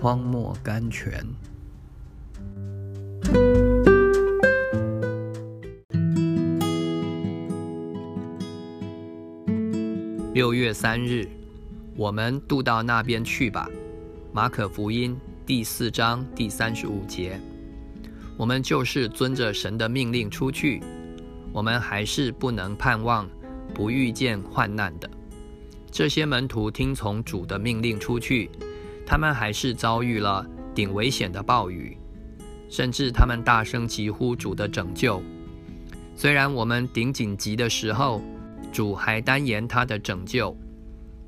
[0.00, 1.22] 荒漠甘泉。
[10.32, 11.28] 六月三日，
[11.94, 13.68] 我们渡到那边去吧。
[14.32, 15.14] 马可福音
[15.44, 17.38] 第四章第三十五节，
[18.38, 20.80] 我们就是遵着神的命令出去，
[21.52, 23.28] 我们还是不能盼望
[23.74, 25.10] 不遇见患难的。
[25.90, 28.48] 这些门徒听从主的命令出去，
[29.10, 31.98] 他们还是遭遇了顶危险的暴雨，
[32.68, 35.20] 甚至他们大声疾呼主的拯救。
[36.14, 38.22] 虽然我们顶紧急的时候，
[38.70, 40.56] 主还单言他的拯救，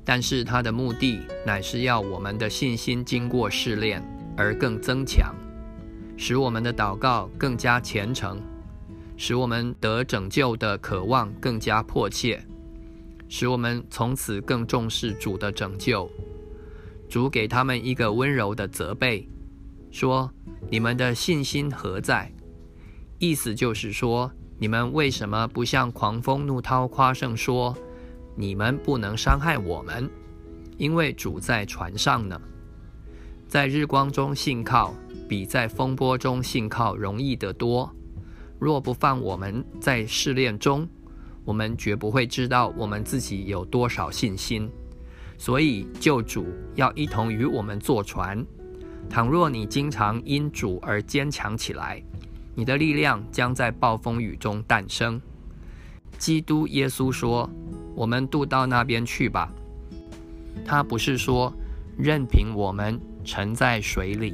[0.05, 4.01] 但是他的目的乃是要我们的信心经过试炼
[4.37, 5.35] 而更增强，
[6.15, 8.39] 使我们的祷告更加虔诚，
[9.17, 12.41] 使我们得拯救的渴望更加迫切，
[13.27, 16.09] 使我们从此更重视主的拯救。
[17.13, 19.29] 主给他们一个温柔的责备，
[19.91, 20.33] 说
[20.67, 22.33] ：“你们的信心何在？”
[23.21, 24.31] 意思就是说。
[24.57, 27.77] 你们为什么不向狂风怒涛夸胜说
[28.35, 30.09] ：“你们不能伤害我们，
[30.77, 32.41] 因为主在船上呢？”
[33.47, 34.95] 在日光中信靠，
[35.29, 37.93] 比在风波中信靠容易得多。
[38.57, 40.87] 若不放我们在试炼中，
[41.45, 44.67] 我们绝不会知道我们自己有多少信心。
[45.43, 48.45] 所以救主要一同与我们坐船。
[49.09, 52.01] 倘若你经常因主而坚强起来。
[52.55, 55.21] 你的力量将在暴风雨中诞生。
[56.17, 57.49] 基督耶稣说
[57.93, 59.51] ：“我们渡到那边去吧。”
[60.63, 61.53] 他不是说
[61.97, 64.33] 任凭我们沉在水里。